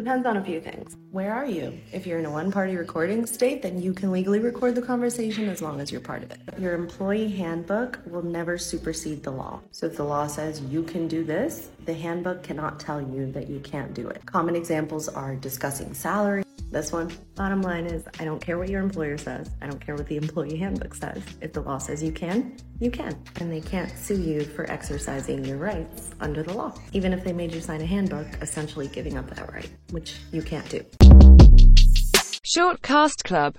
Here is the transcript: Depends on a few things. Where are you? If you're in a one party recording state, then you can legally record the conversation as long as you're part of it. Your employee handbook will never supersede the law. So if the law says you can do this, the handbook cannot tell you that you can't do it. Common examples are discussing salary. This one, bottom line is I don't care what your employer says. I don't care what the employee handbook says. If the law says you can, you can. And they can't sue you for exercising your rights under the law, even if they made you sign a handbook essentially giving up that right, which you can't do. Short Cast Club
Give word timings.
Depends 0.00 0.26
on 0.26 0.38
a 0.38 0.42
few 0.42 0.62
things. 0.62 0.96
Where 1.10 1.34
are 1.34 1.44
you? 1.44 1.78
If 1.92 2.06
you're 2.06 2.18
in 2.18 2.24
a 2.24 2.30
one 2.30 2.50
party 2.50 2.74
recording 2.74 3.26
state, 3.26 3.60
then 3.60 3.82
you 3.82 3.92
can 3.92 4.10
legally 4.10 4.38
record 4.38 4.74
the 4.74 4.80
conversation 4.80 5.46
as 5.50 5.60
long 5.60 5.78
as 5.78 5.92
you're 5.92 6.00
part 6.00 6.22
of 6.22 6.30
it. 6.30 6.40
Your 6.58 6.72
employee 6.72 7.28
handbook 7.28 7.98
will 8.06 8.22
never 8.22 8.56
supersede 8.56 9.22
the 9.22 9.30
law. 9.30 9.60
So 9.72 9.84
if 9.84 9.96
the 9.96 10.04
law 10.04 10.26
says 10.26 10.62
you 10.62 10.84
can 10.84 11.06
do 11.06 11.22
this, 11.22 11.68
the 11.84 11.92
handbook 11.92 12.42
cannot 12.42 12.80
tell 12.80 13.02
you 13.02 13.30
that 13.32 13.50
you 13.50 13.60
can't 13.60 13.92
do 13.92 14.08
it. 14.08 14.24
Common 14.24 14.56
examples 14.56 15.06
are 15.06 15.36
discussing 15.36 15.92
salary. 15.92 16.44
This 16.70 16.92
one, 16.92 17.10
bottom 17.34 17.62
line 17.62 17.86
is 17.86 18.04
I 18.20 18.24
don't 18.24 18.40
care 18.40 18.56
what 18.56 18.68
your 18.68 18.80
employer 18.80 19.18
says. 19.18 19.50
I 19.60 19.66
don't 19.66 19.84
care 19.84 19.96
what 19.96 20.06
the 20.06 20.16
employee 20.16 20.56
handbook 20.56 20.94
says. 20.94 21.20
If 21.40 21.52
the 21.52 21.62
law 21.62 21.78
says 21.78 22.00
you 22.00 22.12
can, 22.12 22.56
you 22.78 22.92
can. 22.92 23.20
And 23.40 23.50
they 23.50 23.60
can't 23.60 23.90
sue 23.98 24.22
you 24.22 24.42
for 24.42 24.70
exercising 24.70 25.44
your 25.44 25.56
rights 25.56 26.10
under 26.20 26.44
the 26.44 26.52
law, 26.54 26.72
even 26.92 27.12
if 27.12 27.24
they 27.24 27.32
made 27.32 27.52
you 27.52 27.60
sign 27.60 27.80
a 27.80 27.86
handbook 27.86 28.28
essentially 28.40 28.86
giving 28.86 29.18
up 29.18 29.28
that 29.34 29.52
right, 29.52 29.68
which 29.90 30.14
you 30.30 30.42
can't 30.42 30.68
do. 30.68 30.84
Short 32.44 32.82
Cast 32.82 33.24
Club 33.24 33.48